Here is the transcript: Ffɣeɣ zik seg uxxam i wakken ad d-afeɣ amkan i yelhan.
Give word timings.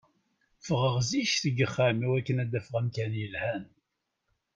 Ffɣeɣ 0.65 0.95
zik 1.09 1.29
seg 1.41 1.57
uxxam 1.65 1.99
i 2.05 2.07
wakken 2.11 2.41
ad 2.43 2.49
d-afeɣ 2.51 2.75
amkan 2.81 3.11
i 3.15 3.19
yelhan. 3.21 3.63